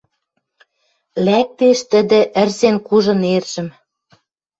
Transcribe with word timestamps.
Лӓктеш 1.25 1.79
тӹдӹ, 1.91 2.21
ӹрзен 2.41 2.75
кужы 2.87 3.13
нержӹм 3.21 3.67